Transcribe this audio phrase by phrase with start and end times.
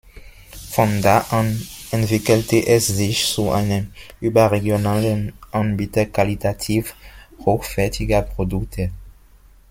[0.71, 6.95] Von da an entwickelte es sich zu einem überregionalen Anbieter qualitativ
[7.45, 8.89] hochwertiger Produkte.